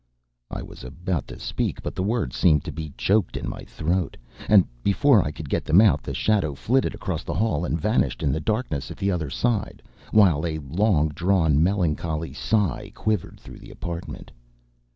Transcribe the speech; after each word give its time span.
I 0.49 0.63
was 0.63 0.83
about 0.83 1.27
to 1.27 1.37
speak, 1.37 1.83
but 1.83 1.93
the 1.93 2.01
words 2.01 2.35
seemed 2.35 2.63
to 2.63 2.71
be 2.71 2.91
choked 2.97 3.37
in 3.37 3.47
my 3.47 3.61
throat; 3.65 4.17
and, 4.49 4.65
before 4.81 5.21
I 5.21 5.29
could 5.29 5.47
get 5.47 5.63
them 5.63 5.79
out, 5.79 6.01
the 6.01 6.15
shadow 6.15 6.55
flitted 6.55 6.95
across 6.95 7.23
the 7.23 7.35
hall 7.35 7.65
and 7.65 7.79
vanished 7.79 8.23
in 8.23 8.31
the 8.31 8.39
darkness 8.39 8.89
at 8.89 8.97
the 8.97 9.11
other 9.11 9.29
side, 9.29 9.83
while 10.11 10.43
a 10.43 10.57
long 10.57 11.09
drawn 11.09 11.61
melancholy 11.61 12.33
sigh 12.33 12.91
quivered 12.95 13.39
through 13.39 13.59
the 13.59 13.69
apartment. 13.69 14.31